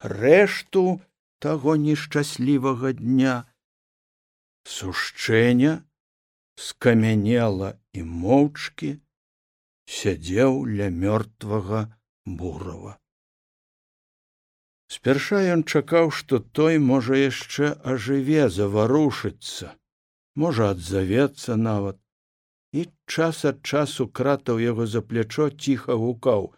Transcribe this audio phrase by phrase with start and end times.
[0.00, 1.00] рэшту
[1.38, 3.36] таго нешчаслівага дня.
[4.68, 5.74] Сушчэння
[6.58, 8.94] скамянела і моўчкі
[9.98, 11.84] сядзеў ля мёртвага
[12.26, 12.98] бурава.
[14.88, 19.76] Спярша ён чакаў што той можа яшчэ ажыве заварушыцца
[20.42, 21.98] можа адзавецца нават
[22.72, 22.84] і
[23.14, 26.48] час ад часу кратаў яго за плячо ціха гукаў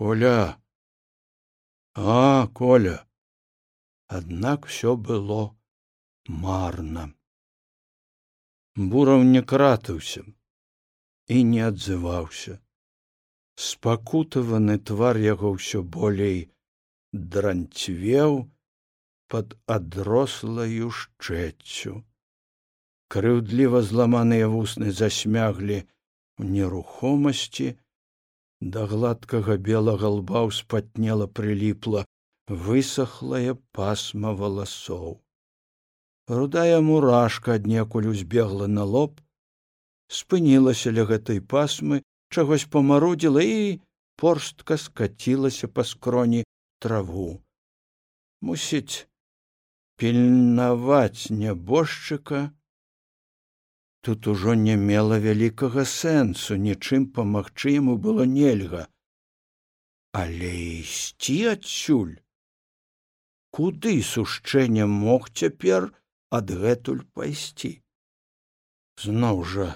[0.00, 0.61] коля
[1.94, 3.06] а коля.
[4.08, 5.56] Аднак все было
[6.26, 7.12] марна
[8.76, 10.22] бураў не кратаўся
[11.28, 12.58] і не адзываўся
[13.64, 16.38] спакутаваны твар яго ўсё болей
[17.12, 18.38] дранцвеў
[19.28, 22.00] пад адрослаю шчэццю.
[23.12, 27.76] Крыўдліва зламаныя вусны засмяглі ў нерухомасці
[28.62, 32.04] да гладкага белага лба ўспатнела прыліпла
[32.46, 35.18] высохлая пасма валасоў.
[36.28, 39.18] Рудая мурашка аднекуль узбегла на лоб
[40.06, 43.80] спынілася ля гэтай пасмы чагось памарудзіла і
[44.22, 46.44] порстка скацілася па скроні
[46.78, 47.42] траву.
[48.40, 49.10] Мусіць
[49.98, 52.46] пільнаваць нябожчыка
[54.02, 58.88] тут ужо не мела вялікага сэнсу нічым памагчы яму было нельга.
[60.22, 60.50] Але
[60.80, 62.18] ісці адсюль?
[63.54, 65.88] Куды сушчэнне мог цяпер
[66.40, 67.72] адгэтуль пайсці?
[69.06, 69.70] Зноў жа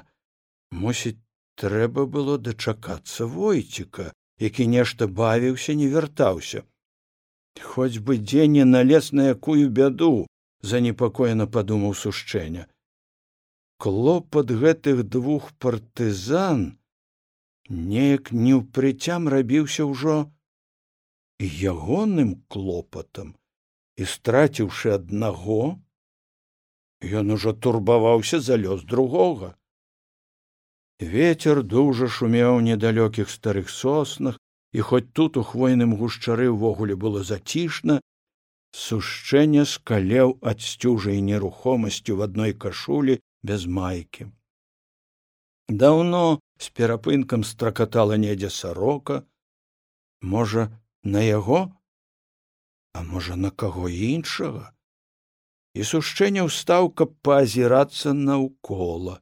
[0.84, 1.22] мусіць
[1.62, 6.62] трэба было дачакацца войціка які нешта бавіўся не вяртаўся.
[7.62, 10.26] Хоць бы дзень не налез на якую бяду
[10.60, 12.66] занепакоена падумаў сушчэння
[13.78, 16.78] клопат гэтых двух партызан
[17.68, 20.16] неяк неўпрыцям рабіўся ўжо
[21.40, 23.34] ягоным клопатам
[23.96, 25.76] і страціўшы аднаго
[27.04, 29.54] ён ужо турбаваўся за лёс другога.
[31.00, 34.38] Ветер дужа шумеў недалёкіх старых соснах
[34.72, 38.00] і хоць тут у хвойным гушчары ўвогуле было зацішна
[38.72, 43.20] сушчэнне скалеў ад сцюжай нерухомасцю в адной кашулі
[43.50, 44.30] без майкі
[45.68, 49.24] даўно з перапынкам стракатала недзе сарока.
[50.22, 50.70] Можа
[51.02, 51.72] на яго?
[52.94, 54.72] А можа на каго іншага?
[55.76, 59.20] І сушчэнне ўстаў каб паазірацца наўкола.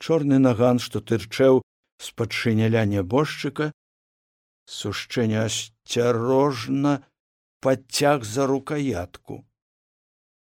[0.00, 1.62] Чорны наган што тырчэў
[2.00, 3.72] з падчыняля нябожчыка.
[4.68, 7.00] Сушчэнне асцярожна
[7.64, 9.44] падцяг за рукаятку.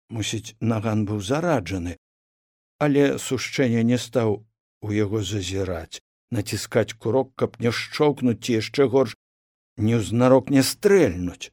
[0.09, 2.01] Мусіць наган быў зараджаны
[2.79, 4.37] але сушчэнне не стаў
[4.83, 9.15] у яго зазіраць націскаць курок каб не шчоўкнуць ці яшчэ горш
[9.79, 11.51] неўзнарок не стрэльнуць.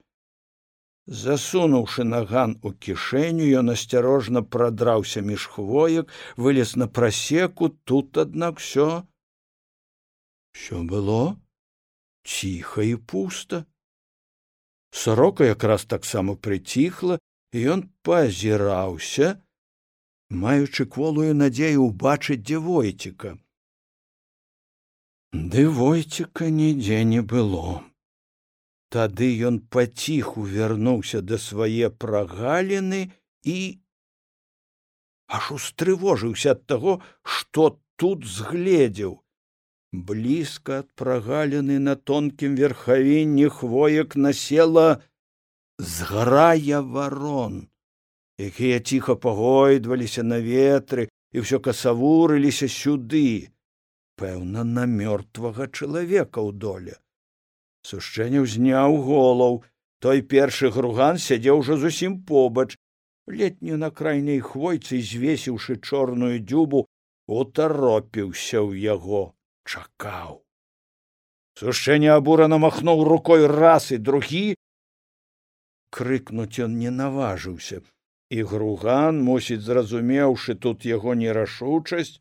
[1.05, 9.03] Засунуўшы наган у кішэню ён асцярожна прадраўся між хвоек вылез на прасеку тут аднак все
[10.55, 11.35] що было
[12.23, 13.65] ціха і пуста.
[14.89, 17.19] Сорока якраз таксама прыціхла
[17.51, 19.44] і ён пазіраўся
[20.29, 23.37] маючы кволую надзею ўбачыць дзе войціка
[25.35, 27.83] ды войціка нідзе не было.
[28.95, 33.01] Тады ён паціху вярнуўся да свае прагаліны
[33.53, 33.57] і
[35.37, 36.95] аж устрывожыўся ад таго
[37.37, 37.67] што
[37.99, 39.19] тут згледзеў.
[39.91, 44.87] Блізка ад прагаліны на тонкім верхавінні хвоек насела
[45.77, 47.67] зграя варон
[48.37, 53.51] якія ціха пагойдваліся на ветры і ўсё касавурыліся сюды.
[54.15, 56.95] Пэўна на мёртвага чалавека ў доле.
[57.83, 59.63] Сушчэнне ўзняў голаў.
[59.99, 62.75] Той першы груган сядзеў ужо зусім побач.
[63.27, 66.85] Летнюю на крайняй хвойцы звесіўшы чорную дзюбу
[67.27, 69.33] утаропіўся ў яго
[69.65, 70.43] чакаў.
[71.57, 74.55] Сушчэнне абурана махнуў рукой раз і другі.
[75.89, 77.81] Крыкнуць ён не наважыўся
[78.35, 82.15] і груган мусіць зразумеўшы тут яго нерашучасць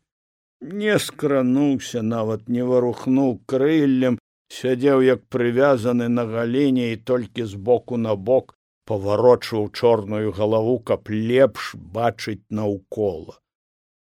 [0.83, 4.19] не скрануўся нават не варухнуў крыллем
[4.57, 8.55] сядзеў як прывязаны на галіне і толькі з боку на бок
[8.91, 13.39] паварочваў чорную галаву каб лепш бачыць наўкола.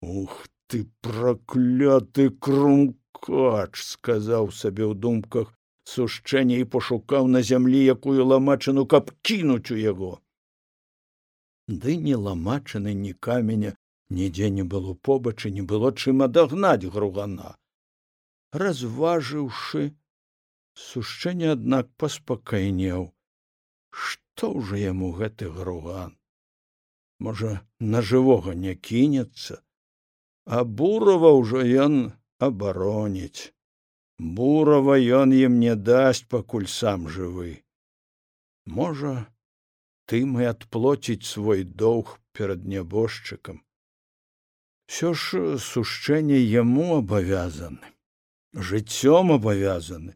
[0.01, 5.53] Ух ты пракляты крумкач сказаў сабе ў думках
[5.87, 10.11] сушчэнне і пашукаў на зямлі якую ламачыну каб кінуць у яго
[11.67, 13.73] ды ні ламачыны ні каменя
[14.09, 17.57] нідзе не было побачы не было чым адагнаць гругана.
[18.53, 19.95] Разважыўшы
[20.75, 23.09] сушчэнне аднак паспакайнеў.
[23.89, 26.15] Што ўжо яму гэты груган?
[27.19, 29.61] Можа на жывога не кінецца?
[30.45, 33.51] А бурава ўжо ён абароніць.
[34.19, 37.63] Бурава ён ім не дасць пакуль сам жывы.
[38.65, 39.15] Можа
[40.05, 43.63] ты мы адплоціць свой доўг перад нябожчыкам.
[44.85, 47.95] Все ж сушчэнне яму абавязаны
[48.55, 50.15] жыццём абавязаны.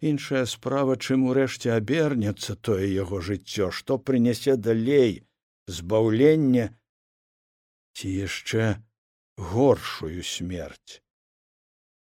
[0.00, 5.24] Іншая справа чым урэшце абернецца тое яго жыццё што прынясе далей
[5.66, 6.68] збаўлення
[7.98, 8.78] ці яшчэ
[9.36, 11.02] горшую смерць.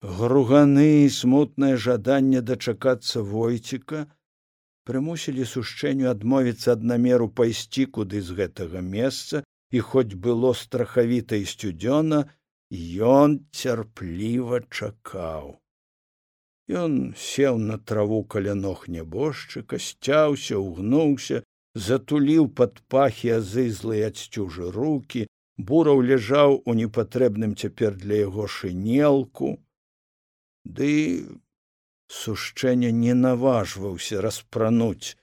[0.02, 4.10] Груганы смутнае жаданне дачакацца войціка
[4.88, 9.44] прымусілі сушчэнню адмовіцца ад намеру пайсці куды з гэтага месца
[9.74, 12.24] і хоць было страхавіта і сцюдзёна
[13.12, 15.56] ён цярпліва чакаў
[16.68, 21.42] Ён сеў на траву каля ног нябожчыка, сцяўся, угнуўся,
[21.74, 25.26] затуліў пад пахі азызлыя адсцюжы руки,
[25.58, 29.62] бураў ляжаў у непатрэбным цяпер для яго шынелку.
[30.64, 30.90] Ды
[32.08, 35.16] сушчэння не наважваўся распрануць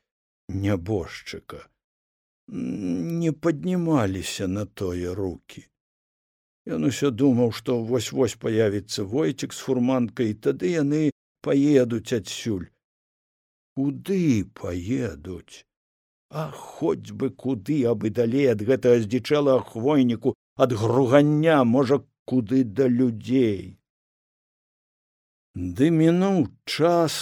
[0.50, 1.64] нябожчыка.
[2.48, 5.68] Не паднімаліся на тое руки.
[6.68, 11.10] Ён усё думаў, што вось-вось паявіцца войцік з фурманкай, тады яны
[11.42, 12.68] паедуць адсюль
[13.76, 15.66] куды паедуць
[16.30, 20.34] а хоць бы куды абы далей ад гэтага здзічэлага хвойніку
[20.66, 22.00] ад гругання можа
[22.30, 23.78] куды да людзей
[25.56, 27.16] ды мінуў час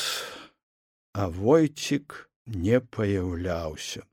[1.13, 2.15] а войцік
[2.47, 4.07] не паяўляўся.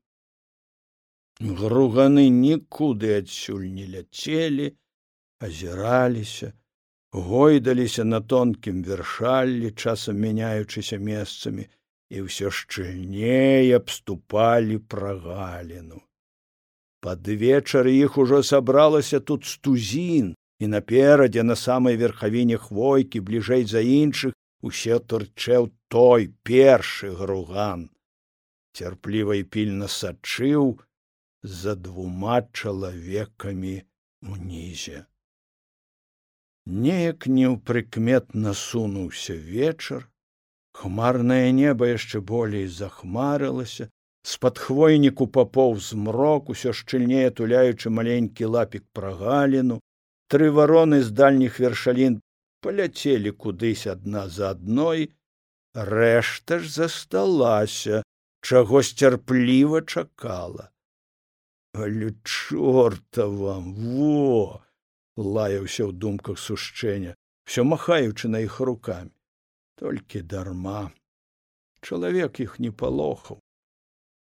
[1.39, 4.75] Груганы нікуды адсюль не ляцелі
[5.39, 6.51] азіраліся
[7.11, 11.65] гойдаліся на тонкім вершаллі часам мяняючыся месцамі
[12.11, 16.03] і ўсё шчыльней абступалі прагаліну
[16.99, 23.81] пад вечар іх ужо сабралася тут стузін і наперадзе на самай верхавіне хвойкі бліжэй за
[23.81, 27.89] іншых усе турчэў той першы груган.
[28.75, 30.75] Цярпліва і пільна сачыў
[31.43, 33.77] за двума чалавекамі
[34.21, 35.05] унізе
[36.69, 40.03] неяк неўпрыкметна сунуўся вечар
[40.79, 43.87] хмарнае неба яшчэ болей захмарылася
[44.31, 49.79] з-пад хвойніку папоў змрок усё шчыльнее туляючы маленькі лапік прагаліну
[50.29, 52.19] тры вароны з дальніх вершалін
[52.61, 55.09] паляцелі кудысь адна за адной.
[55.73, 58.01] Рэшта ж засталася
[58.41, 60.69] чаго сцярпліва чакала.
[61.73, 64.61] Але чорта вам во
[65.17, 67.13] лаяўся ў думках сушчэння
[67.45, 69.13] все махаючы на іх руками
[69.81, 70.91] толькі дарма.
[71.81, 73.39] Чалавек іх не палохаў.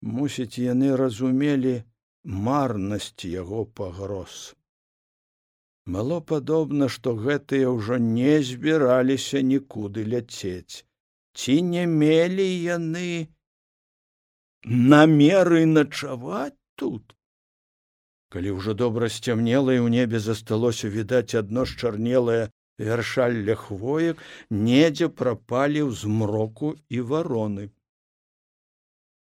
[0.01, 1.81] Мусіць яны разумелі
[2.23, 4.57] марнасць яго пагроз
[5.95, 10.83] мало падобна што гэтыя ўжо не збіраліся нікуды ляцець.
[11.37, 13.29] Ці не мелі яны
[14.93, 17.15] намеры начаваць тут?
[18.33, 22.51] Калі ўжо добра сцямнела і ў небе засталося відаць адно счарнелае
[22.89, 24.19] вяршалля хвоек
[24.51, 27.71] недзе прапалі ў змроку і вароны.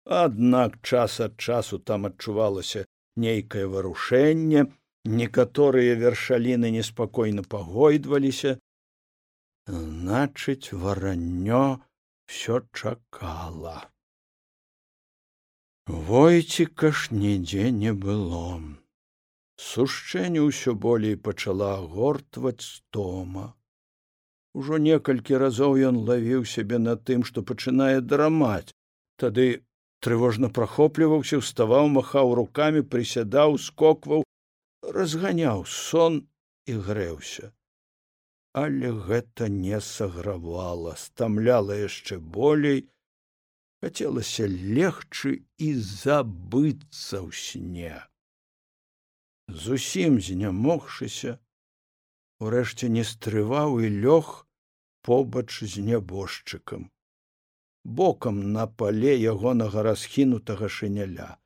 [0.05, 2.85] Аднак час ад часу там адчувалася
[3.15, 4.67] нейкае варушэнне
[5.05, 8.59] некаторыя вяршаліны неспакойна пагойдваліся.
[9.67, 11.79] Значыць вараннё
[12.25, 13.89] все чакала.
[15.87, 18.61] Войціка ж нідзе не было.
[19.55, 23.53] Сушчэнне ўсё болей пачала гортваць стома
[24.53, 28.73] ужо некалькі разоў ён лавіў сябе на тым што пачынае драмаць.
[29.17, 29.47] Тады
[30.05, 34.23] трывожна прахопліваўся вставаў махаў рукамі прысядаў скокваў
[34.83, 36.27] разганяў сон
[36.67, 37.51] і грэўся.
[38.53, 42.83] Але гэта не сагравала стамляла яшчэ болей
[43.81, 47.95] хацелася легчы і забыцца ў сне.
[49.49, 51.39] Зусім знямогшыся
[52.39, 54.33] урэшце не стрываў і лёг
[55.01, 56.93] побач з нябожчыкам
[57.83, 61.37] бокам на пале ягонага расхінутага шыняля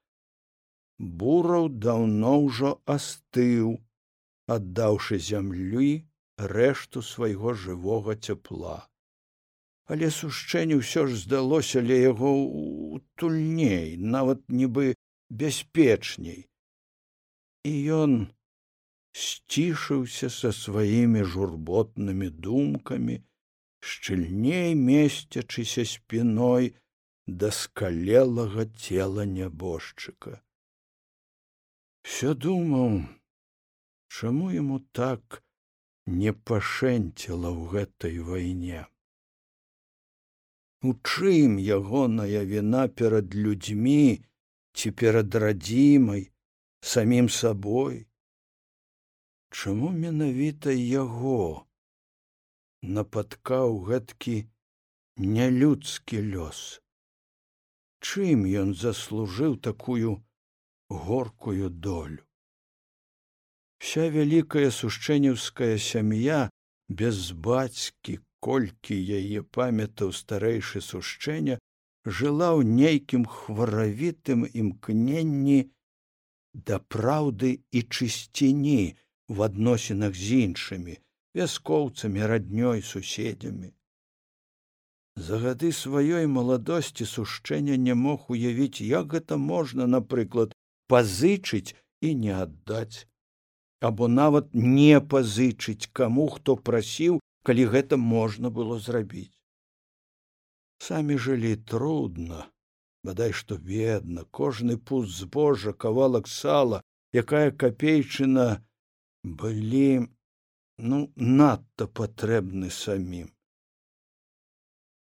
[0.99, 3.77] бураў даўно ўжо астыў
[4.55, 5.89] аддаўшы зямлі
[6.37, 8.77] рэшту свайго жывога цяпла.
[9.87, 12.31] Але сушчэнне ўсё ж здалося ля яго
[12.97, 14.95] утульней нават нібы
[15.29, 16.49] бяспечней.
[17.63, 18.17] І ён
[19.13, 23.21] сцішыўся са сваімі журботнымі думкамі
[23.79, 26.73] шчыльней месцячыся спіной
[27.27, 30.41] даскалелага цела нябожчыка
[32.07, 32.93] все думаў
[34.17, 35.37] чаму яму так
[36.19, 38.83] не пашэнціла ў гэтай вайне?
[40.87, 44.23] У чым ягоная віна перад людзьмі
[44.79, 46.23] ці перад радзімай
[46.91, 47.97] самім сабой?
[49.51, 51.41] Чаму менавіта яго
[52.99, 54.37] напаткаў гэткі
[55.35, 56.63] нялюдскі лёс?
[57.99, 60.15] Чым ён заслужыў такую
[60.89, 62.23] горкую долю.
[63.79, 66.49] Вся вялікая сушчэнеўская сям'я
[66.89, 71.59] без бацькі колькі яе памятаў старэйшы сушчэння
[72.19, 75.59] жыла ў нейкім хваравітым імкненні
[76.69, 80.97] да праўды і чысціні в адносінах з іншымі
[81.37, 83.69] вяскоўцамі раднёй суседзямі.
[85.17, 90.56] За гады сваёй маладосці сушчэння не мог уявіць як гэта можна напрыклад
[90.87, 93.07] пазычыць і не аддаць.
[93.79, 99.33] Або нават не пазычыць каму хто прасіў калі гэта можна было зрабіць.
[100.83, 102.45] Самі жылі трудна
[103.07, 106.81] бадай што бедна кожны пуст збожжа кавалак сала
[107.21, 108.47] якая капейчына
[109.41, 110.07] былі
[110.91, 110.99] ну
[111.39, 113.29] надта патрэбны самім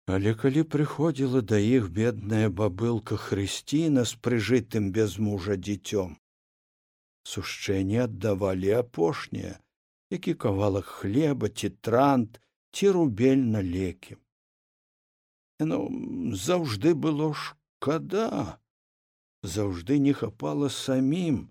[0.07, 6.17] але калі прыходзіла да іх бедная бабылка хрысціна з прыжытым без мужа дзіцём
[7.35, 9.55] сушчэнне аддавалі апошняе
[10.11, 14.17] які кавалак хлеба ці трант ці рубель на лекі.
[15.61, 15.89] Ну
[16.37, 18.61] заўжды было шкада
[19.43, 21.49] заўжды не хапала самім.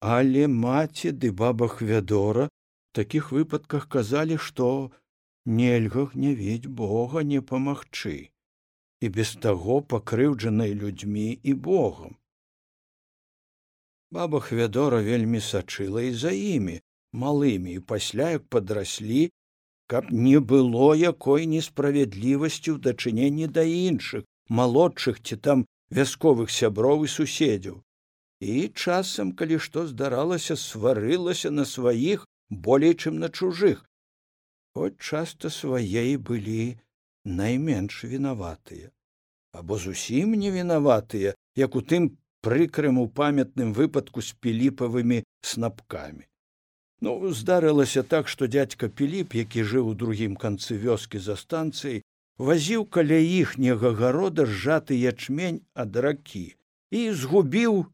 [0.00, 2.48] Але маці ды баба хвядора
[2.92, 4.90] такіх выпадках казалі што
[5.46, 8.16] нельга гнявіць бога не памагчы
[9.04, 12.16] і без таго пакрыўджанай людзьмі і богам.
[14.10, 16.80] Баба хвядора вельмі сачыла і за імі
[17.12, 19.30] малымі і пасля як падраслі
[19.86, 27.12] каб не было якой несправядлівасці ў дачыненні да іншых малодшых ці там вясковых сяброў і
[27.14, 27.82] суседзяў.
[28.40, 33.84] І часам калі што здаралася сварылася на сваіх болей чым на чужых
[34.74, 36.60] хоць часта свае былі
[37.40, 38.90] найменш вінаватыя
[39.60, 42.10] або зусім не вінаватыя як у тым
[42.46, 46.26] прыкрым у памятным выпадку з піліпавымі снапкамі
[47.06, 52.02] ну здарылася так што дядька піліп які жыў у другім канцы вёскі за станцыяй
[52.38, 56.46] вазіў каля іхняга гарода сжаты ячмень ад ракі
[56.90, 57.84] і згубіў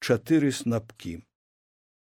[0.00, 1.20] чатыры снапкі.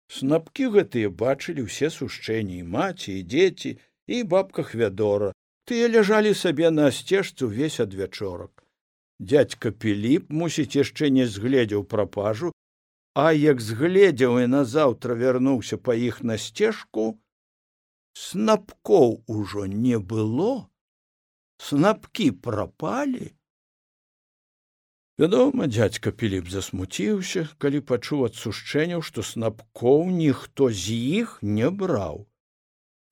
[0.08, 3.76] Снапкі гэтыя бачылі ўсе сушчэнні маці і дзеці
[4.06, 5.32] і бабка хвядора
[5.68, 8.64] тыя ляжалі сабе на сцежцы ўвесь адвячорак.
[9.18, 12.52] Дядька піліп мусіць яшчэ не згледзеў прапажу
[13.14, 17.06] а як згледзеў і назаўтра вярнуўся па іх на сцежку
[18.18, 20.66] снапкоў ужо не было
[21.62, 23.30] снапкі прапалі.
[25.18, 32.26] Вядома дядька піліп засмуціўся калі пачуў ад сушчэнняў што снапкоў ніхто з іх не браў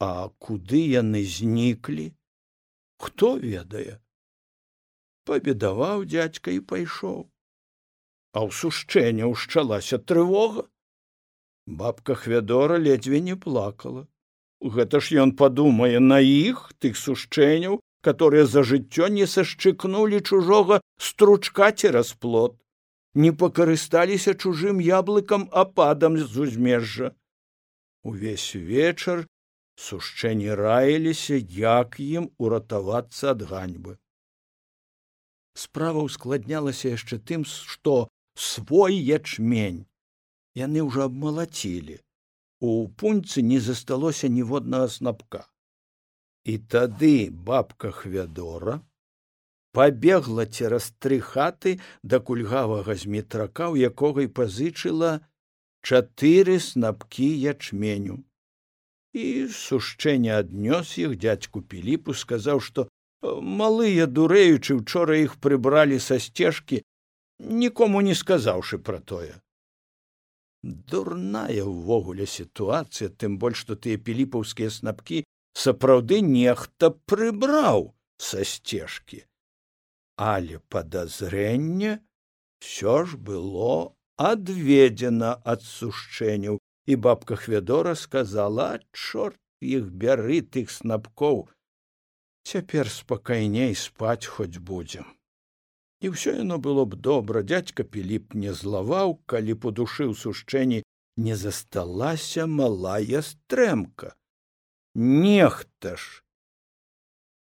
[0.06, 0.08] а
[0.46, 2.06] куды яны зніклі
[3.02, 3.98] хто ведае.
[5.26, 7.20] Пабедаваў дядька і пайшоў.
[8.32, 10.66] А ў сушчэння ўшчалася трывога.
[11.66, 14.06] Бабка хвядора ледзьве не плакала.
[14.76, 21.70] Гэта ж ён падумае на іх тых сушчэнняў которые за жыццё не сашчыкнулі чужога стручка
[21.72, 22.58] цераз плот
[23.14, 27.12] не пакарысталіся чужым яблыкам ападам з узмежжа.
[28.02, 29.26] Увесь вечар
[29.76, 33.98] сушчэнні раіліся як ім уратавацца ад ганьбы.
[35.54, 39.84] Справа ускладнялася яшчэ тым што свой ячмень
[40.54, 42.00] яны ўжо абмалацілі.
[42.62, 45.48] У пуньцы не засталося ніводнага снапка.
[46.44, 48.80] І тады бабка хвядора
[49.72, 55.12] пабегла цераз тры хаты да кульгавага зметрака у якога і пазычыла
[55.82, 58.22] чатыры снапкі ячменю
[59.12, 59.26] і
[59.58, 62.88] сушчэнне аднёс іх дядзьку піліпу сказаў што
[63.60, 66.82] малыя дурэючы учора іх прыбралі са сцежкі
[67.64, 69.32] нікому не сказаўшы пра тое
[70.62, 75.24] дурная ўвогуле сітуацыя тым больш што тыя піліпаўскія снапкі
[75.58, 79.24] сапраўды нехта прыбраў са сцежкі.
[80.16, 81.98] Але падазрэнне
[82.62, 91.44] все ж было адведзена ад сушчэнняў і бабка хвядора сказала чорт іх бяры тых снапкоў
[92.52, 95.06] цяпер спакайней спаць хоць будзем
[96.02, 100.82] і ўсё яно было б добра дядька піліп не злаваў калі по душы ў сушчэнні
[101.16, 104.16] не засталася малая стрэмка
[104.94, 106.22] нехта ж!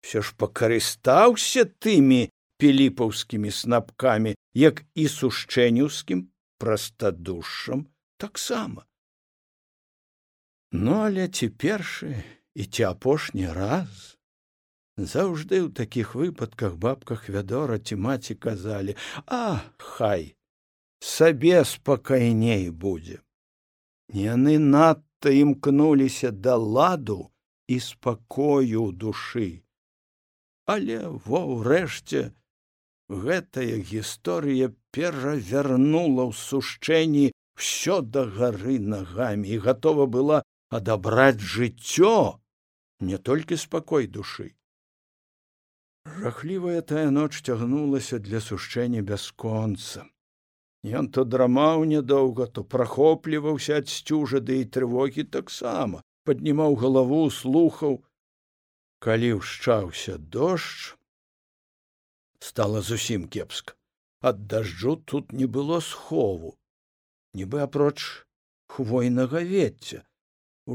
[0.00, 2.28] Все ж пакарыстаўся тымі
[2.61, 6.28] піліпаўскімі снапкамі як і сушчэнюўскім
[6.61, 7.88] прастадушам
[8.20, 8.85] таксама
[10.72, 12.14] ну але ці першы
[12.54, 14.16] і ці апошні раз.
[14.96, 18.94] Заўжды ў такіх выпадках бабках вядора ці маці казалі
[19.26, 20.36] а хай
[21.00, 23.24] сабе спакайней будзе
[24.12, 27.30] яны надта імкнуліся да ладу
[27.68, 29.62] і спакою душы.
[30.66, 32.34] Але во ўрэшце
[33.08, 37.26] гэтая гісторыя перавярнула ў сушчэнні
[37.58, 40.42] ўсё да гары нагамі і гатова была
[40.78, 42.14] адабраць жыццё
[43.10, 44.46] не толькі спакой душы
[46.20, 50.06] жахлівая тая ноч цягнулася для сушчэння бясконца
[51.00, 58.00] ён то драмаў нядоўга то прахопліваўся ад сцюжа ды і трывогі таксама паднімаў галаву слухаў
[59.08, 60.94] калі ўшчаўся дождж
[62.50, 63.76] стала зусім кепска
[64.20, 66.56] ад дажджу тут не было схову.
[67.32, 68.26] Нібы апроч
[68.68, 70.04] хвойнага вецця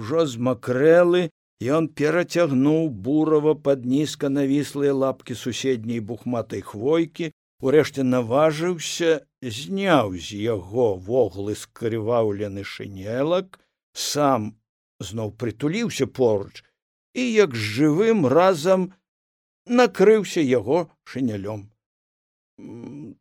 [0.02, 1.30] ужо змакрэлы
[1.78, 7.32] ён перацягнуў бурава пад нізка навіслыя лапкі суседняй бухматай хвойкі
[7.64, 9.24] урэшце наважыўся
[9.60, 13.60] зняў з яго воглы скрываўлены шынелак
[13.96, 14.52] сам
[15.00, 16.64] зноў прытуліўся поруч
[17.16, 18.92] і як з жывым разам
[19.66, 21.72] накрыўся яго шынялём.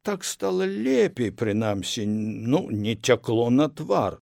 [0.02, 4.18] Так стало лепей прынамсі ну не цякло на твар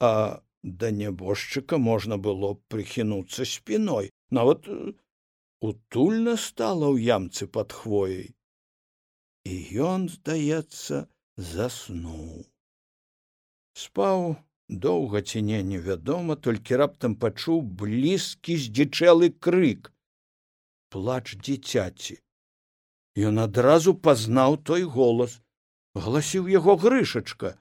[0.00, 4.10] а да нябожчыка можна было прыхінуцца спіной.
[4.30, 4.94] Нават э,
[5.62, 8.34] утульна стала ў ямцы пад хвояй.
[9.46, 11.06] І ён здаецца
[11.38, 12.42] заснуў.
[13.78, 14.34] Спаў
[14.68, 19.92] доўга ці не невядома толькі раптам пачуў блізкі здзічэлы крык.
[20.90, 22.18] Плач дзіцяці.
[23.14, 25.38] Ён адразу пазнаў той голас.
[25.94, 27.54] Гласіў яго грышачка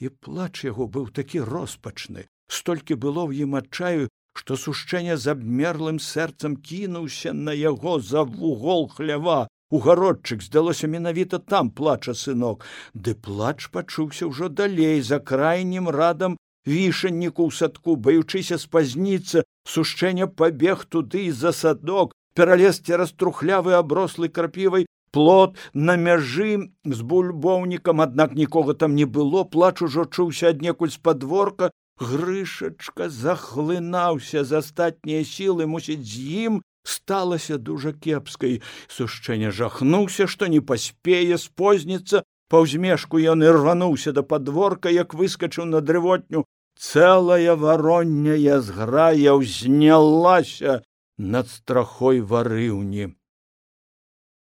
[0.00, 2.26] і плач яго быў такі роспачны
[2.60, 4.08] столькі было ў ім адчаю
[4.40, 9.40] што сушчэнне з абмерлым сэрцам кінуўся на яго за вугол хлява.
[9.70, 12.64] Угародчык здалося менавіта там плача сынок.
[12.94, 16.36] Ды плач пачуўся ўжо далей за крайнім радам
[16.66, 24.86] вішанніку ў садку баючыся спазніцца сушчэнне пабег туды за садок пералез цераз трухлявы аброслы крапівай
[25.12, 29.44] плот на мяжы з бульбоўнікам аднак нікога там не было.
[29.44, 31.70] Плач ужо чуўся аднекуль з падворка.
[32.00, 35.66] Грышачка захлынаўся з астатнія сілы.
[35.66, 38.62] Мусіць з ім сталася дужа кепскай.
[38.88, 42.24] Сушчэнне жахнуўся што не паспее спозніцца.
[42.50, 46.46] Па ўзмешку ён і рвануўся да падворка як выскачыў на дрывотню.
[46.80, 50.82] Цэлая варонняя зграя ўзнялася
[51.20, 53.19] над страхой варыўні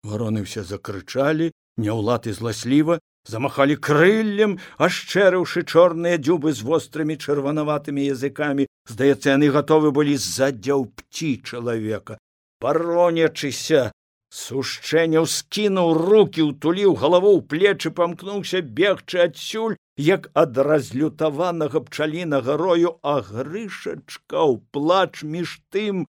[0.05, 8.69] вароны ўсе закрычалі няўлад і зласліва замахалі крыллем ашчэрыўшы чорныя дзюбы з вострымі чырванаватымі языкамі.
[8.85, 12.19] Здаецца яны гатовы былі задзяў пці чалавека.
[12.61, 13.93] Паронячыся
[14.35, 22.99] сушчэнняў скінуў руки утуліў галаву ў плечы памкнуўся бегчы адсюль як ад разлютаванага пчалінага рою
[23.03, 26.05] а грышачка ў плач між тым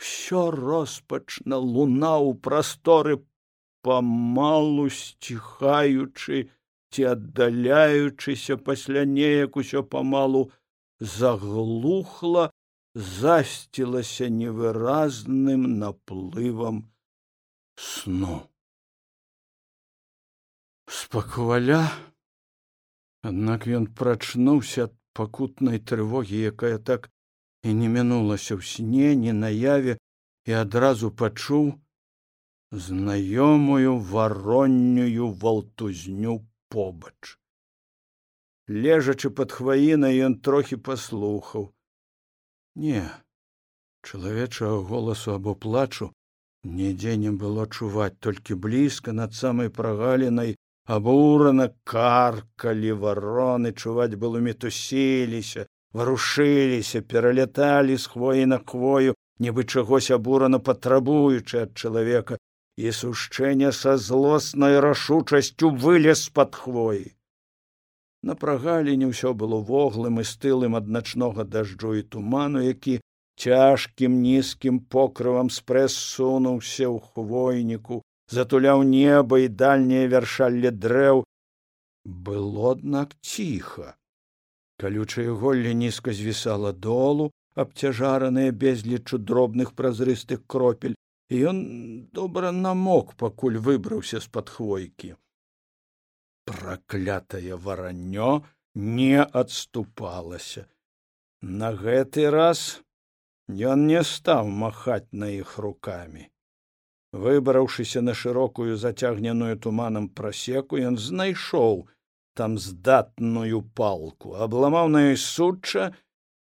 [0.00, 3.20] всё роспачна луна ў прасторы
[3.86, 6.42] памалу сціхаючы
[6.92, 10.42] ці аддаляючыся пасля неяк усё памалу
[11.14, 12.50] заглухла
[12.96, 16.84] засцілася невыразным наплывам
[17.76, 18.36] сну.
[20.98, 21.82] Спакваля
[23.30, 27.10] аднак ён прачнуўся ад пакутнай трывогі якая так
[27.62, 29.98] і не мінулася ў сне не наяве
[30.48, 31.74] і адразу пачуў
[32.76, 37.38] знаёмую вароннюю валтузню побач.
[38.68, 41.72] Лежачы пад хваінай ён трохі паслухаў.
[42.74, 43.08] Не,
[44.02, 46.12] чалавечага голасу або плачу
[46.66, 50.56] нідзе не было чуваць толькі блізка над самай прагалінай
[50.96, 55.66] абурана каркалі вароны чуваць было мітусіліся
[55.98, 59.14] варушыліся пераляталі з хвоі на хвою
[59.46, 62.38] нібы чагось абурана патрабуючы ад чалавека
[62.76, 67.06] і сушчэнне са злоснай рашучасцю вылез пад хвоі
[68.26, 72.98] на прагаліне ўсё было воглым і стылым ад начнога дажджу і туману які
[73.44, 81.22] цяжкім нізкім покрывам спрэс сунуўся ў хвойніку затуляў неба і дальняе вяршалле дрэў.
[82.04, 83.94] Было аднак ціха.
[84.78, 90.96] Калючае голле нізка звісала долу абцяжараныя безлічу дробных празрыстых кропель
[91.30, 95.14] ён добра намок пакуль выбраўся з пад хвойкі
[96.46, 98.30] праклятае вараннё
[98.74, 100.66] не адступалася
[101.42, 102.62] на гэты раз
[103.70, 106.30] ён не стаў махаць на іх рукамі.
[107.12, 111.86] Выбраўшыся на шырокую зацягненую туманам прасеку ён знайшоў
[112.34, 115.92] там здатную палку абламаў на ёй сучча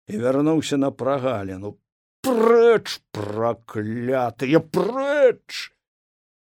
[0.08, 1.76] і вярнуўся на прагаліну
[2.24, 5.70] прэч праклятыя прэч!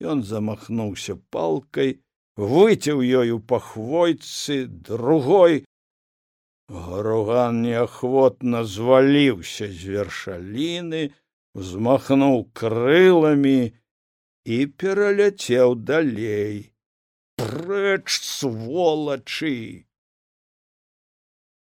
[0.02, 2.00] Ён замахнуўся палкай
[2.38, 5.64] выцеў ёю па хвойцы другой
[6.72, 11.02] груган неахвотна зваліўся з вершаліны
[11.54, 13.74] узмахнуў крыламі
[14.46, 16.74] і пераляцеў далей.
[17.42, 19.86] Прэч сволачы